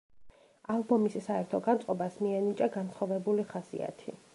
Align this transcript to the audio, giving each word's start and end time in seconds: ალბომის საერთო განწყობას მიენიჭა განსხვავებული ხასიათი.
ალბომის 0.75 1.19
საერთო 1.27 1.61
განწყობას 1.69 2.19
მიენიჭა 2.25 2.71
განსხვავებული 2.79 3.51
ხასიათი. 3.55 4.23